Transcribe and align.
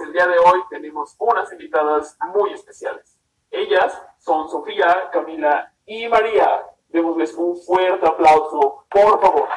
el 0.00 0.12
día 0.12 0.26
de 0.26 0.38
hoy 0.38 0.62
tenemos 0.70 1.14
unas 1.18 1.50
invitadas 1.52 2.16
muy 2.34 2.52
especiales. 2.52 3.18
Ellas 3.50 4.00
son 4.18 4.48
Sofía, 4.48 5.10
Camila 5.12 5.72
y 5.86 6.08
María. 6.08 6.62
Démosles 6.88 7.34
un 7.34 7.56
fuerte 7.56 8.06
aplauso, 8.06 8.84
por 8.90 9.20
favor. 9.20 9.48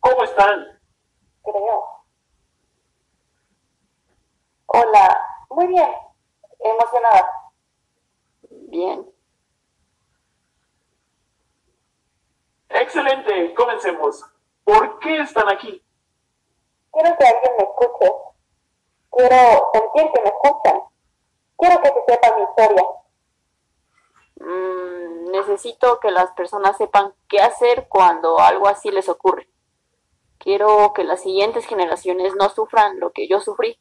¿Cómo 0.00 0.24
están? 0.24 0.80
Creo. 1.42 1.84
Hola, 4.66 5.20
muy 5.50 5.66
bien. 5.68 5.90
Emocionada. 6.60 7.30
Bien. 8.68 9.14
Excelente, 12.96 13.52
comencemos. 13.54 14.24
¿Por 14.62 15.00
qué 15.00 15.18
están 15.18 15.52
aquí? 15.52 15.84
Quiero 16.92 17.16
que 17.18 17.26
alguien 17.26 17.52
me 17.58 17.64
escuche. 17.64 18.12
Quiero 19.10 19.70
sentir 19.72 20.12
que 20.12 20.20
me 20.20 20.28
escuchan. 20.28 20.80
Quiero 21.56 21.82
que 21.82 21.88
se 21.88 22.04
sepa 22.06 22.36
mi 22.36 22.44
historia. 22.44 22.84
Mm, 24.36 25.30
necesito 25.32 25.98
que 25.98 26.12
las 26.12 26.30
personas 26.34 26.76
sepan 26.76 27.12
qué 27.26 27.40
hacer 27.40 27.88
cuando 27.88 28.38
algo 28.38 28.68
así 28.68 28.92
les 28.92 29.08
ocurre. 29.08 29.48
Quiero 30.38 30.92
que 30.94 31.02
las 31.02 31.20
siguientes 31.20 31.66
generaciones 31.66 32.36
no 32.36 32.48
sufran 32.48 33.00
lo 33.00 33.10
que 33.10 33.26
yo 33.26 33.40
sufrí. 33.40 33.76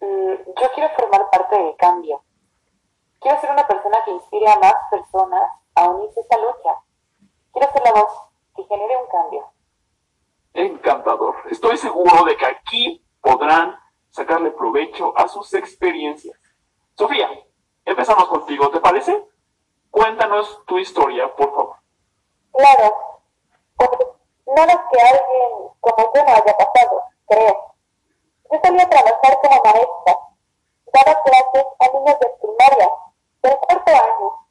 Mm, 0.00 0.34
yo 0.60 0.68
quiero 0.74 0.92
formar 0.96 1.30
parte 1.30 1.56
del 1.56 1.76
cambio. 1.76 2.24
Quiero 3.20 3.40
ser 3.40 3.52
una 3.52 3.68
persona 3.68 3.98
que 4.04 4.10
inspire 4.10 4.48
a 4.48 4.58
más 4.58 4.74
personas 4.90 5.63
a 5.84 5.90
unirse 5.90 6.20
a 6.20 6.22
esta 6.22 6.38
lucha. 6.38 6.80
Quiero 7.52 7.72
ser 7.72 7.82
la 7.82 7.92
voz 7.92 8.12
que 8.56 8.64
genere 8.64 8.96
un 8.96 9.06
cambio. 9.08 9.52
Encantador. 10.54 11.36
Estoy 11.50 11.76
seguro 11.76 12.24
de 12.24 12.36
que 12.36 12.46
aquí 12.46 13.06
podrán 13.20 13.78
sacarle 14.10 14.50
provecho 14.50 15.12
a 15.16 15.28
sus 15.28 15.52
experiencias. 15.54 16.38
Sofía, 16.96 17.28
empezamos 17.84 18.26
contigo, 18.28 18.70
¿te 18.70 18.80
parece? 18.80 19.26
Cuéntanos 19.90 20.64
tu 20.66 20.78
historia, 20.78 21.34
por 21.34 21.50
favor. 21.54 21.76
Claro, 22.52 22.96
porque 23.76 24.06
nada 24.46 24.88
que 24.90 25.00
alguien 25.00 25.68
como 25.80 26.12
yo 26.14 26.24
no 26.24 26.30
haya 26.30 26.56
pasado, 26.56 27.02
creo. 27.26 27.74
Yo 28.50 28.60
salí 28.62 28.80
a 28.80 28.88
trabajar 28.88 29.40
como 29.42 29.62
maestra. 29.64 30.18
Daba 30.92 31.22
clases 31.22 31.66
a 31.80 31.88
niños 31.92 32.20
de 32.20 32.28
primaria, 32.40 32.90
del 33.42 33.58
cuarto 33.58 33.90
año, 33.90 34.43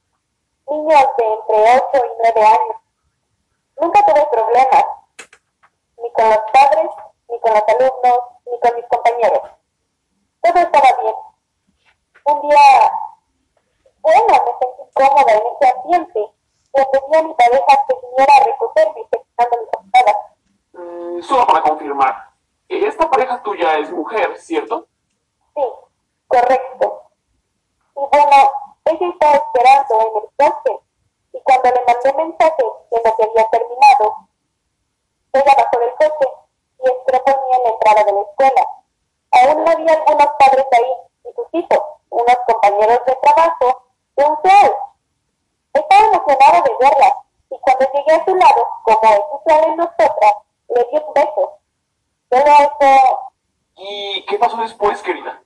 niños 0.73 1.05
de 1.17 1.25
entre 1.33 1.57
8 1.57 1.87
y 1.93 2.31
9 2.35 2.47
años. 2.47 2.77
Nunca 3.79 4.05
tuve 4.05 4.27
problemas, 4.31 4.85
ni 6.01 6.11
con 6.11 6.29
los 6.29 6.39
padres, 6.51 6.89
ni 7.29 7.39
con 7.39 7.53
los 7.53 7.63
alumnos, 7.67 8.19
ni 8.45 8.59
con 8.59 8.75
mis 8.75 8.85
compañeros. 8.87 9.41
Todo 10.41 10.59
estaba 10.59 10.89
bien. 11.01 11.15
Un 12.25 12.41
día, 12.49 12.91
bueno, 14.01 14.27
me 14.27 14.51
sentí 14.59 14.93
cómoda 14.93 15.33
en 15.33 15.43
ese 15.55 15.73
ambiente 15.77 16.33
le 16.75 16.85
pedí 16.85 17.17
a 17.17 17.23
mi 17.23 17.33
pareja 17.35 17.85
que 17.87 17.95
viniera 18.01 18.33
a 18.33 18.43
recogerme 18.45 19.01
explicando 19.01 19.57
mi 19.59 19.67
jornada. 19.73 20.17
Mm, 20.73 21.21
solo 21.21 21.47
para 21.47 21.61
confirmar, 21.61 22.29
esta 22.67 23.09
pareja 23.09 23.43
tuya 23.43 23.77
es 23.77 23.91
mujer, 23.91 24.37
¿cierto? 24.37 24.87
Entrada 37.83 38.03
de 38.05 38.13
la 38.13 38.21
escuela. 38.21 38.67
Aún 39.31 39.67
había 39.67 39.93
algunos 39.93 40.27
padres 40.39 40.65
ahí 40.71 40.93
y 41.25 41.33
sus 41.33 41.47
hijos, 41.53 41.79
unos 42.09 42.37
compañeros 42.47 42.99
de 43.05 43.15
trabajo 43.15 43.83
un 44.15 44.37
feo. 44.41 44.77
Estaba 45.73 46.05
emocionada 46.05 46.61
de 46.61 46.71
verla 46.79 47.17
y 47.49 47.59
cuando 47.59 47.85
llegué 47.93 48.11
a 48.11 48.25
su 48.25 48.35
lado, 48.35 48.67
como 48.83 49.13
es 49.13 49.21
usual 49.33 49.63
en 49.65 49.77
nosotras, 49.77 50.33
le 50.69 50.83
di 50.91 50.97
un 50.97 51.13
beso. 51.13 51.59
Pero 52.29 52.51
eso 52.51 53.19
¿Y 53.75 54.25
qué 54.27 54.37
pasó 54.37 54.57
después, 54.57 55.01
querida? 55.01 55.41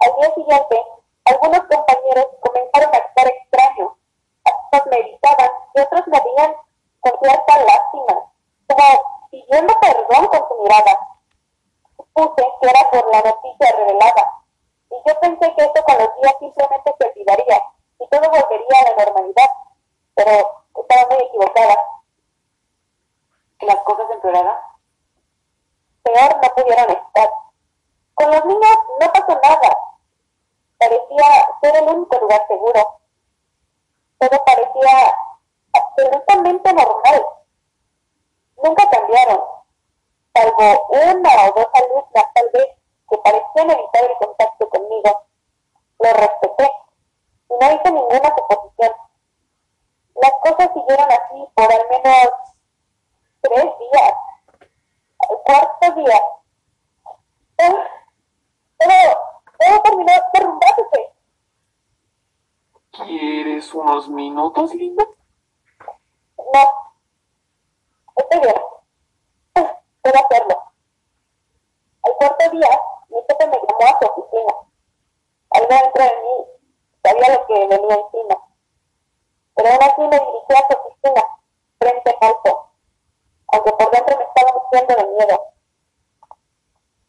Al 0.00 0.14
día 0.20 0.34
siguiente, 0.34 0.84
algunos 1.24 1.60
compañeros 1.60 2.26
comenzaron 2.40 2.94
a 2.94 2.98
actuar 2.98 3.28
extraño. 3.28 3.96
Algunos 4.44 4.86
me 4.86 5.02
gritaban 5.02 5.50
y 5.74 5.80
otros 5.80 6.06
me 6.08 6.20
veían 6.20 6.56
con 7.00 7.12
cierta 7.20 7.58
lástima, 7.64 8.20
como 8.66 9.28
pidiendo 9.30 9.74
perdón 9.80 10.26
con 10.26 10.48
su 10.48 10.62
mirada. 10.62 10.98
Supuse 11.96 12.44
que 12.60 12.68
era 12.68 12.90
por 12.90 13.12
la 13.12 13.22
noticia 13.22 13.76
revelada, 13.76 14.38
y 14.90 14.94
yo 15.06 15.20
pensé 15.20 15.54
que 15.54 15.64
esto 15.64 15.82
con 15.84 15.98
los 15.98 16.14
días 16.16 16.34
simplemente 16.38 16.94
se 16.98 17.08
olvidaría 17.08 17.62
y 18.00 18.06
todo 18.08 18.30
volvería 18.30 18.66
a 18.67 18.67
la 18.82 19.04
normalidad, 19.04 19.50
pero 20.14 20.64
estaba 20.74 21.06
muy 21.10 21.24
equivocada. 21.24 21.76
¿Las 23.60 23.76
cosas 23.84 24.06
empeoraron? 24.10 24.56
Peor 26.02 26.40
no 26.42 26.54
pudieron 26.54 26.90
estar. 26.90 27.30
Con 28.14 28.30
los 28.30 28.44
niños 28.44 28.78
no 29.00 29.12
pasó 29.12 29.40
nada. 29.42 29.76
Parecía 30.78 31.48
ser 31.60 31.76
el 31.76 31.88
único 31.88 32.18
lugar 32.18 32.46
seguro. 32.46 33.00
Todo 34.18 34.44
parecía 34.44 35.14
absolutamente 35.72 36.72
normal. 36.72 37.26
Nunca 38.62 38.88
cambiaron, 38.90 39.40
salvo 40.34 40.86
una 40.88 41.30
o 41.44 41.52
dos 41.54 41.66
alumnas 41.74 42.26
tal 42.34 42.50
vez 42.52 42.68
que 43.08 43.18
parecían 43.18 43.70
evitar 43.70 44.04
el 44.04 44.18
no 47.60 47.72
hice 47.72 47.90
ninguna 47.90 48.34
suposición. 48.36 48.92
Las 50.14 50.32
cosas 50.42 50.70
siguieron 50.74 51.08
así 51.10 51.48
por 51.54 51.72
al 51.72 51.88
menos 51.90 52.30
tres 53.40 53.64
días. 53.78 54.12
Al 55.28 55.36
cuarto 55.44 56.00
día, 56.00 56.20
todo, 57.56 57.78
todo 59.58 59.82
terminó 59.82 60.12
derrumbándose. 60.32 61.12
¿Quieres 62.92 63.74
unos 63.74 64.08
minutos, 64.08 64.74
linda? 64.74 65.04
No, 66.36 66.62
estoy 68.16 68.40
bien. 68.40 68.54
Puedo 69.54 70.24
hacerlo. 70.24 70.62
Al 72.02 72.12
cuarto 72.14 72.50
día, 72.50 72.80
mi 73.08 73.16
jefe 73.28 73.46
me 73.46 73.56
llamó 73.56 73.84
a 73.84 73.98
su 74.00 74.06
oficina. 74.06 74.54
Algo 75.50 75.68
dentro 75.68 76.04
de 76.04 76.22
mí 76.22 76.27
sabía 77.08 77.38
lo 77.38 77.46
que 77.46 77.66
venía 77.66 77.94
encima. 77.96 78.42
Pero 79.54 79.68
aún 79.70 79.82
así 79.82 80.00
me 80.02 80.18
dirigí 80.18 80.52
a 80.54 80.66
su 80.68 80.78
oficina, 80.78 81.24
frente 81.78 82.16
a 82.20 82.26
alto, 82.26 82.70
aunque 83.48 83.72
por 83.72 83.90
dentro 83.90 84.16
me 84.16 84.24
estaba 84.24 84.62
muriendo 84.62 84.94
de 84.94 85.06
miedo. 85.16 85.42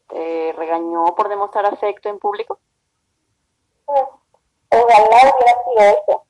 ¿Te 0.08 0.52
regañó 0.56 1.14
por 1.14 1.28
demostrar 1.28 1.66
afecto 1.66 2.08
en 2.08 2.18
público? 2.18 2.58
Mm, 3.86 4.20
Ojalá 4.72 5.34
hubiera 5.34 5.64
sido 5.64 5.80
eso. 5.80 6.24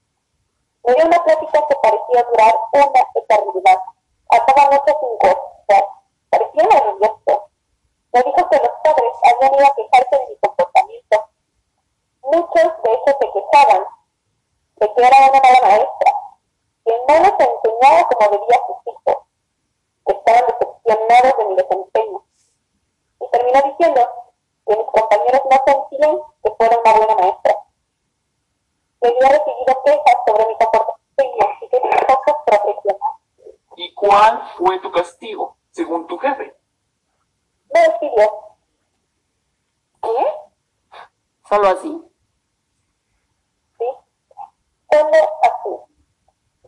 Me 0.84 0.94
dio 0.94 1.06
una 1.06 1.22
plática 1.22 1.66
que 1.68 1.74
parecía 1.82 2.22
durar 2.22 2.54
una 2.72 3.00
eternidad. 3.14 3.82
Hablaba 4.30 4.70
mucho 4.70 4.98
sin 4.98 5.18
cosas. 5.18 5.84
Parecía 6.30 6.64
maravilloso. 6.64 7.50
Me 8.12 8.22
dijo 8.22 8.48
que 8.48 8.56
los 8.56 8.70
padres 8.82 9.12
habían 9.24 9.54
ido 9.54 9.66
a 9.66 9.74
quejarse 9.74 10.16
de 10.16 10.26
mi 10.28 10.36
comportamiento. 10.36 11.28
Muchos 12.22 12.82
de 12.82 12.90
ellos 12.92 13.16
se 13.20 13.30
quejaban 13.30 13.84
de 14.76 14.94
que 14.94 15.02
era 15.04 15.16
una 15.18 15.40
mala 15.40 15.60
maestra, 15.62 16.12
que 16.86 16.92
no 17.06 17.14
les 17.14 17.32
enseñaba 17.32 18.08
como 18.08 18.30
debía 18.30 18.56
a 18.56 18.66
sus 18.66 18.86
hijos, 18.86 19.16
que 20.06 20.12
estaban 20.14 20.44
decepcionados 20.46 21.38
de 21.38 21.44
mi 21.44 21.56
desempeño. 21.56 22.24
Y 23.20 23.28
terminó 23.28 23.60
diciendo 23.68 24.08
que 24.66 24.76
mis 24.76 24.86
compañeros 25.30 25.42
no 25.50 25.72
sentían 25.90 26.18
que 26.42 26.50
fuera 26.56 26.78
una 26.78 26.92
buena 26.92 27.14
maestra 27.16 27.56
había 29.02 29.28
recibido 29.30 29.82
quejas 29.84 30.16
sobre 30.26 30.46
mi 30.46 30.56
comportamiento 30.58 31.56
y 31.62 31.68
que 31.68 31.76
era 31.76 32.06
poco 32.06 32.44
profesional. 32.44 33.12
¿Y 33.76 33.94
cuál 33.94 34.42
fue 34.56 34.78
tu 34.80 34.92
castigo, 34.92 35.56
según 35.70 36.06
tu 36.06 36.18
jefe? 36.18 36.54
Me 37.72 37.80
despidió. 37.80 38.30
¿Qué? 40.02 40.26
Solo 41.48 41.68
así. 41.68 42.02
¿Sí? 43.78 43.84
Solo 44.90 45.16
así. 45.42 45.70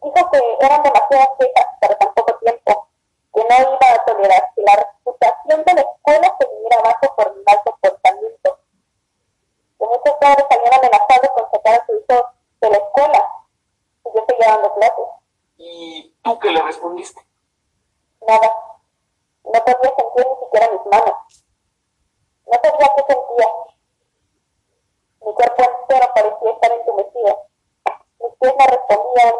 Dijo 0.02 0.30
que 0.30 0.56
eran 0.60 0.82
demasiadas 0.82 1.28
quejas 1.38 1.66
para 1.80 1.98
tan 1.98 2.14
poco 2.14 2.38
tiempo, 2.38 2.88
que 3.34 3.40
no 3.42 3.56
iba 3.60 3.94
a 3.94 4.04
tolerar 4.06 4.52
que 4.54 4.62
la 4.62 4.76
reputación 4.76 5.64
de 5.64 5.74
la 5.74 5.80
escuela 5.82 6.36
se 6.38 6.48
viniera 6.48 6.76
abajo 6.78 7.14
por 7.14 7.31
Nada. 16.92 18.52
No 19.44 19.64
podía 19.64 19.94
sentir 19.96 20.26
ni 20.28 20.44
siquiera 20.44 20.70
mis 20.72 20.86
manos. 20.86 21.44
No 22.46 22.60
sabía 22.62 22.92
qué 22.96 23.02
sentía. 23.08 23.48
Mi 25.24 25.32
cuerpo 25.32 25.62
entero 25.62 26.12
parecía 26.14 26.50
estar 26.50 26.72
entumecido. 26.72 27.38
Mis 28.20 28.36
pies 28.38 28.54
me 28.58 28.66
respondían 28.66 29.34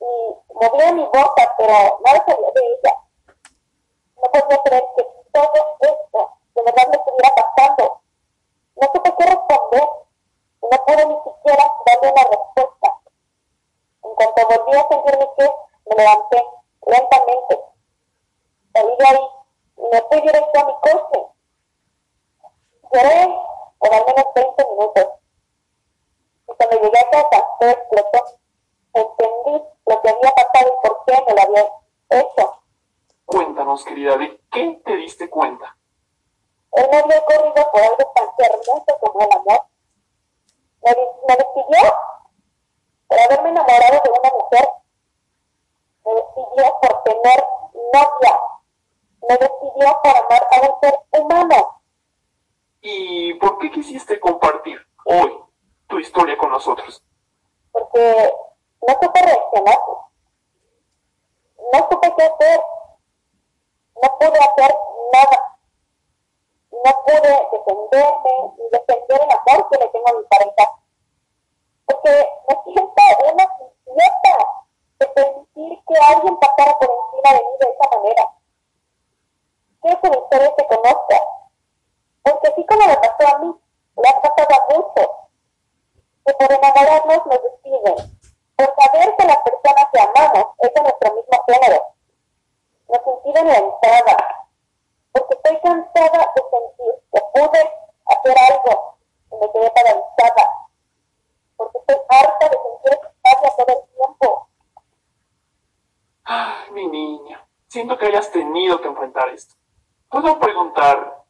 y 0.00 0.54
movía 0.54 0.92
mi 0.92 1.04
boca, 1.06 1.54
pero 1.58 2.00
nada 2.06 2.24
salía 2.24 2.50
de 2.54 2.60
ella. 2.60 2.94
No 4.16 4.30
podía 4.30 4.62
creer 4.62 4.84
que 4.96 5.02
todo 5.32 5.52
esto 5.80 6.38
de 6.54 6.62
verdad 6.62 6.88
me 6.88 6.96
estuviera 6.96 7.34
pasando. 7.34 8.00
No 8.76 8.90
supe 8.94 9.14
qué 9.18 9.24
responder 9.26 9.88
no 10.62 10.84
pude 10.86 11.06
ni 11.06 11.16
siquiera 11.24 11.64
darle 11.84 12.12
una 12.12 12.22
respuesta. 12.22 13.00
En 14.04 14.14
cuanto 14.14 14.46
volví 14.46 14.78
a 14.78 14.88
sentir 14.88 15.18
mi 15.18 15.46
me 15.86 15.96
levanté 15.96 16.59
cuando 26.70 26.86
llegué 26.86 26.98
a 27.00 27.10
casa, 27.10 27.46
todo 27.58 27.70
explotó. 27.70 28.24
Entendí 28.92 29.64
lo 29.86 30.02
que 30.02 30.08
había 30.08 30.32
pasado 30.32 30.68
y 30.68 30.86
por 30.86 31.04
qué 31.04 31.24
me 31.26 31.34
lo 31.34 31.42
había 31.42 31.72
hecho. 32.10 32.62
Cuéntanos, 33.24 33.84
querida, 33.84 34.16
¿de 34.16 34.40
qué 34.50 34.80
te 34.84 34.96
diste 34.96 35.28
cuenta? 35.28 35.76
Él 36.72 36.88
me 36.90 36.98
había 36.98 37.24
corrido 37.24 37.70
por 37.72 37.82
algo 37.82 38.12
tan 38.14 38.28
hermoso 38.38 38.98
como 39.00 39.20
el 39.20 39.32
amor. 39.32 39.62
Me, 40.82 40.96
me 41.28 41.36
despidió 41.36 41.94
por 43.08 43.20
haberme 43.20 43.50
enamorado 43.50 44.00
de 44.04 44.10
una 44.10 44.30
mujer. 44.30 44.68
Me 46.04 46.14
despidió 46.14 46.78
por 46.80 47.02
tener 47.02 47.44
novia. 47.92 48.40
Me 49.28 49.36
despidió 49.36 50.00
por 50.02 50.16
amar 50.16 50.48
a 50.50 50.70
un 50.70 50.80
ser 50.80 50.98
humano. 51.18 51.82
¿Y 52.80 53.34
por 53.34 53.58
qué 53.58 53.70
quisiste 53.70 54.18
compartir 54.18 54.78
hoy 55.04 55.40
tu 55.90 55.98
historia 55.98 56.38
con 56.38 56.49
nosotros? 56.60 57.02
Porque 57.72 58.34
no 58.86 58.94
supe 59.00 59.20
reaccionar. 59.20 59.78
No 61.72 61.88
supe 61.90 62.14
qué 62.16 62.24
hacer. 62.24 62.60
No 64.02 64.18
pude 64.18 64.38
hacer 64.38 64.74
nada. 65.12 65.58
No 66.70 66.92
pude 67.06 67.48
defenderme 67.52 68.52
ni 68.58 68.68
defender 68.70 69.20
el 69.22 69.30
amor 69.30 69.68
que 69.70 69.78
le 69.78 69.88
tengo 69.88 70.08
a 70.08 70.18
mi 70.18 70.24
pareja. 70.24 70.70
Porque 71.86 72.28
me 72.48 72.62
siento 72.64 73.02
una 73.32 73.44
idiota 73.86 74.34
de 74.98 75.06
permitir 75.06 75.82
que 75.86 75.94
alguien 76.12 76.36
pasara 76.36 76.78
por 76.78 76.90
encima 76.90 77.38
de 77.38 77.44
mí 77.44 77.52
de 77.58 77.70
esa 77.70 77.96
manera. 77.96 78.34
Quiero 79.80 80.00
que 80.00 80.10
mi 80.10 80.16
historia 80.16 80.54
se 80.58 80.66
conozca. 80.66 81.20
Porque 82.22 82.48
así 82.48 82.66
como 82.66 82.86
me 82.86 82.96
pasó 82.96 83.34
a 83.34 83.38
mí, 83.38 83.54
le 83.96 84.08
ha 84.08 84.20
pasado 84.20 84.54
a 84.54 84.74
muchos. 84.74 85.20
Que 86.30 86.46
por 86.46 86.52
enamorarnos 86.52 87.26
nos 87.26 87.42
despiden. 87.42 88.20
Por 88.54 88.74
saber 88.78 89.16
que 89.16 89.26
las 89.26 89.38
personas 89.38 89.86
que 89.92 90.00
amamos 90.00 90.46
es 90.58 90.74
de 90.74 90.82
nuestro 90.82 91.14
mismo 91.14 91.44
género. 91.48 91.82
Nos 92.88 93.00
impiden 93.16 93.48
la 93.48 93.56
entrada. 93.56 94.46
Porque 95.10 95.34
estoy 95.34 95.60
cansada 95.60 96.32
de 96.36 96.42
sentir 96.50 96.94
que 97.12 97.20
pude 97.34 97.70
hacer 98.06 98.36
algo 98.48 98.96
y 99.32 99.36
me 99.38 99.52
quedé 99.52 99.70
paralizada. 99.70 100.50
Porque 101.56 101.78
estoy 101.78 101.96
harta 102.08 102.48
de 102.48 102.58
sentir 102.58 102.92
extraña 102.92 103.56
todo 103.56 103.80
el 103.80 103.96
tiempo. 103.96 104.48
Ay, 106.22 106.70
mi 106.70 106.86
niña, 106.86 107.44
siento 107.66 107.98
que 107.98 108.06
hayas 108.06 108.30
tenido 108.30 108.80
que 108.80 108.86
enfrentar 108.86 109.30
esto. 109.30 109.56
¿Puedo 110.08 110.38
preguntar, 110.38 111.24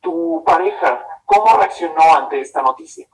tu 0.00 0.42
pareja, 0.46 1.06
cómo 1.26 1.58
reaccionó 1.58 2.16
ante 2.16 2.40
esta 2.40 2.62
noticia? 2.62 3.06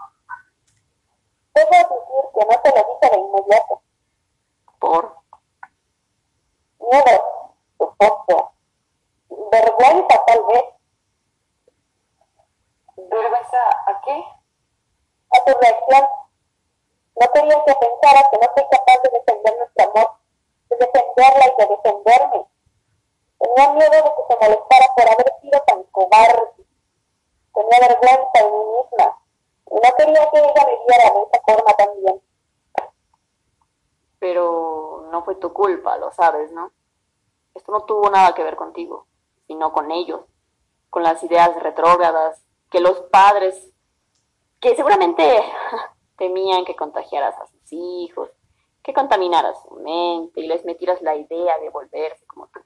Debo 1.54 1.70
decir 1.70 2.24
que 2.34 2.46
no 2.46 2.60
te 2.62 2.70
lo 2.70 2.94
dije 2.94 3.14
de 3.14 3.18
inmediato. 3.20 3.82
Por. 4.78 5.16
Miedo, 6.80 7.54
supuesto. 7.78 8.52
Vergüenza, 9.28 10.24
tal 10.26 10.44
vez. 10.44 10.64
¿Vergüenza 12.96 13.58
a 13.86 14.00
qué? 14.02 14.24
A 15.30 15.44
tu 15.44 15.58
reacción. 15.60 16.08
No 17.20 17.32
quería 17.32 17.64
que 17.64 17.74
pensara 17.74 18.30
que 18.30 18.38
no 18.38 18.46
soy 18.54 18.64
capaz 18.70 19.02
de 19.02 19.10
defender 19.18 19.58
nuestro 19.58 19.90
amor, 19.90 20.16
de 20.70 20.76
defenderla 20.76 21.46
y 21.46 21.62
de 21.62 21.66
defenderme. 21.66 22.46
Tenía 23.38 23.72
miedo 23.72 23.90
de 23.90 24.02
que 24.02 24.22
se 24.28 24.36
molestara 24.40 24.94
por 24.96 25.04
haber 25.08 25.34
sido 25.42 25.60
tan 25.66 25.82
cobarde. 25.84 26.52
Tenía 27.54 27.88
vergüenza 27.88 28.30
de 28.34 28.50
mí 28.50 28.64
misma. 28.64 29.21
Quería 30.04 30.30
que 30.32 30.38
ella 30.38 30.66
me 30.66 30.78
viera 30.88 31.14
de 31.14 31.22
esa 31.22 31.42
forma 31.46 31.72
también. 31.74 32.22
Pero 34.18 35.08
no 35.12 35.24
fue 35.24 35.36
tu 35.36 35.52
culpa, 35.52 35.96
lo 35.96 36.10
sabes, 36.10 36.50
¿no? 36.50 36.72
Esto 37.54 37.70
no 37.70 37.84
tuvo 37.84 38.10
nada 38.10 38.34
que 38.34 38.42
ver 38.42 38.56
contigo, 38.56 39.06
sino 39.46 39.72
con 39.72 39.92
ellos, 39.92 40.22
con 40.90 41.04
las 41.04 41.22
ideas 41.22 41.54
retrógradas, 41.62 42.42
que 42.70 42.80
los 42.80 42.98
padres, 43.02 43.70
que 44.60 44.74
seguramente 44.74 45.22
temían 46.16 46.64
que 46.64 46.74
contagiaras 46.74 47.38
a 47.38 47.46
sus 47.46 47.72
hijos, 47.72 48.30
que 48.82 48.92
contaminaras 48.92 49.62
su 49.62 49.74
mente 49.76 50.40
y 50.40 50.48
les 50.48 50.64
metieras 50.64 51.00
la 51.02 51.14
idea 51.14 51.58
de 51.58 51.70
volverse 51.70 52.26
como 52.26 52.48
tú. 52.48 52.60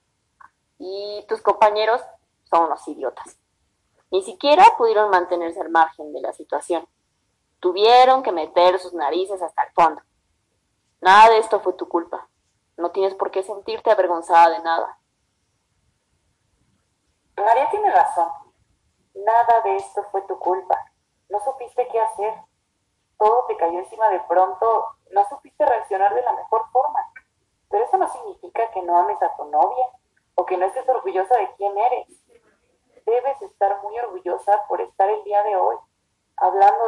Y 0.78 1.24
tus 1.28 1.42
compañeros 1.42 2.00
son 2.44 2.64
unos 2.64 2.86
idiotas. 2.88 3.38
Ni 4.10 4.22
siquiera 4.22 4.64
pudieron 4.78 5.10
mantenerse 5.10 5.60
al 5.60 5.70
margen 5.70 6.12
de 6.12 6.20
la 6.20 6.32
situación. 6.32 6.86
Tuvieron 7.66 8.22
que 8.22 8.30
meter 8.30 8.78
sus 8.78 8.94
narices 8.94 9.42
hasta 9.42 9.64
el 9.64 9.72
fondo. 9.72 10.00
Nada 11.00 11.30
de 11.30 11.38
esto 11.38 11.58
fue 11.58 11.72
tu 11.72 11.88
culpa. 11.88 12.28
No 12.76 12.92
tienes 12.92 13.16
por 13.16 13.32
qué 13.32 13.42
sentirte 13.42 13.90
avergonzada 13.90 14.50
de 14.50 14.60
nada. 14.60 15.00
María 17.36 17.68
tiene 17.68 17.90
razón. 17.90 18.28
Nada 19.14 19.62
de 19.64 19.78
esto 19.78 20.04
fue 20.12 20.22
tu 20.28 20.38
culpa. 20.38 20.76
No 21.28 21.40
supiste 21.40 21.88
qué 21.88 21.98
hacer. 21.98 22.34
Todo 23.18 23.46
te 23.48 23.56
cayó 23.56 23.80
encima 23.80 24.10
de 24.10 24.20
pronto. 24.28 24.86
No 25.10 25.28
supiste 25.28 25.66
reaccionar 25.66 26.14
de 26.14 26.22
la 26.22 26.34
mejor 26.34 26.70
forma. 26.70 27.00
Pero 27.68 27.84
eso 27.84 27.98
no 27.98 28.06
significa 28.12 28.70
que 28.70 28.82
no 28.82 28.96
ames 28.96 29.20
a 29.24 29.34
tu 29.34 29.44
novia 29.46 29.86
o 30.36 30.46
que 30.46 30.56
no 30.56 30.66
estés 30.66 30.88
orgullosa 30.88 31.36
de 31.36 31.52
quién 31.56 31.76
eres. 31.76 32.06
Debes 33.04 33.42
estar 33.42 33.82
muy 33.82 33.98
orgullosa 33.98 34.64
por 34.68 34.80
estar 34.80 35.10
el 35.10 35.24
día 35.24 35.42
de 35.42 35.56
hoy 35.56 35.76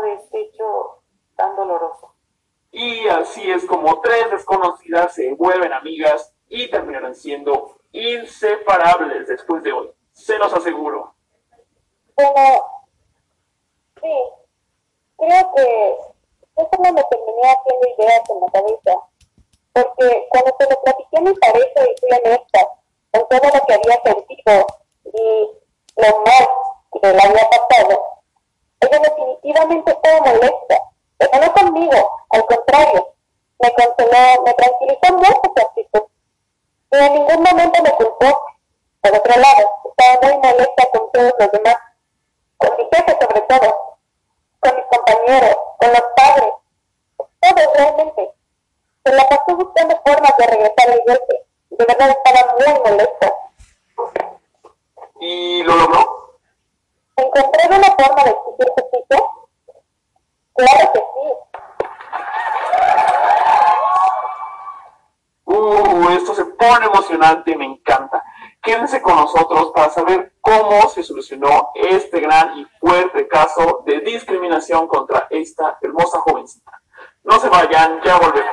de 0.09 0.15
este 0.15 0.41
hecho 0.43 1.03
tan 1.37 1.55
doloroso. 1.57 2.15
Y 2.71 3.09
así 3.09 3.51
es 3.51 3.65
como 3.65 4.01
tres 4.01 4.31
desconocidas 4.31 5.15
se 5.15 5.33
vuelven 5.35 5.73
amigas 5.73 6.35
y 6.49 6.71
terminarán 6.71 7.15
siendo 7.15 7.79
inseparables 7.93 9.29
después 9.29 9.63
de 9.63 9.73
hoy. 9.73 9.91
Se 10.13 10.37
los 10.39 10.53
aseguro. 10.53 11.15
Bueno, 12.15 12.63
sí, 14.01 14.13
creo 15.17 15.55
que 15.55 15.97
eso 16.57 16.83
no 16.83 16.93
me 16.93 17.05
terminé 17.05 17.43
haciendo 17.43 17.89
ideas 17.97 18.23
en 18.29 18.41
la 18.41 18.51
cabeza. 18.53 19.01
Porque 19.73 20.27
cuando 20.31 20.57
se 20.59 20.69
lo 20.69 20.83
platiqué 20.83 21.19
a 21.19 21.21
mi 21.21 21.35
pareja 21.35 21.83
y 21.85 22.01
fui 22.01 22.11
honesta 22.11 22.69
con 23.13 23.29
todo 23.29 23.51
lo 23.55 23.67
que 23.67 23.75
había 23.75 24.03
sentido 24.03 24.67
y 25.05 25.51
lo 25.97 26.19
mal 26.25 26.49
que 27.01 27.13
le 27.13 27.23
había 27.23 27.49
pasado, 27.49 28.18
ella 28.81 28.99
definitivamente 29.01 29.91
estaba 29.91 30.21
molesta, 30.21 30.83
pero 31.19 31.45
no 31.45 31.53
conmigo, 31.53 32.11
al 32.31 32.45
contrario, 32.47 33.15
me 33.59 33.75
consoló, 33.75 34.43
me 34.45 34.55
tranquilizó 34.55 35.17
mucho 35.17 35.53
su 35.55 35.63
actitud. 35.63 36.03
Y 36.93 36.97
en 36.97 37.15
ningún 37.15 37.43
momento 37.43 37.83
me 37.83 37.91
culpó. 37.93 38.43
Por 39.01 39.17
otro 39.17 39.41
lado, 39.41 39.71
estaba 39.85 40.21
muy 40.23 40.37
molesta 40.39 40.91
con 40.93 41.13
todos 41.13 41.33
los 41.39 41.53
demás, 41.53 41.77
con 42.57 42.77
mi 42.77 42.85
jefe 42.93 43.17
sobre 43.21 43.41
todo, 43.43 43.97
con 44.61 44.77
mis 44.77 44.85
compañeros, 44.87 45.57
con 45.81 45.91
los 45.91 46.03
padres, 46.17 46.55
todos 47.41 47.75
realmente. 47.75 48.31
Se 49.05 49.13
la 49.13 49.29
pasó 49.29 49.57
buscando 49.57 50.01
formas 50.05 50.33
de 50.39 50.47
regresar 50.47 50.91
al 50.91 51.03
golpe. 51.07 51.47
De 51.71 51.85
verdad 51.85 52.11
estaba 52.11 52.55
muy 52.59 52.81
molesta. 52.81 53.35
¿Y 55.21 55.63
lo 55.63 55.75
logró? 55.75 56.18
¿Encontré 57.59 57.79
una 57.79 57.97
forma 57.97 58.25
de 58.25 58.31
exigir 58.31 58.69
justicia? 58.75 59.19
Claro 60.55 60.93
que 60.93 60.99
sí. 60.99 61.33
Uh, 65.45 66.09
esto 66.11 66.35
se 66.35 66.45
pone 66.45 66.87
emocionante, 66.87 67.57
me 67.57 67.65
encanta. 67.65 68.23
Quédense 68.63 69.03
con 69.03 69.17
nosotros 69.17 69.73
para 69.75 69.91
saber 69.91 70.35
cómo 70.41 70.89
se 70.89 71.03
solucionó 71.03 71.71
este 71.75 72.21
gran 72.21 72.59
y 72.59 72.65
fuerte 72.79 73.27
caso 73.27 73.83
de 73.87 74.01
discriminación 74.01 74.87
contra 74.87 75.27
esta 75.31 75.79
hermosa 75.81 76.21
jovencita. 76.21 76.81
No 77.25 77.41
se 77.41 77.49
vayan, 77.49 78.01
ya 78.05 78.19
volvemos. 78.19 78.51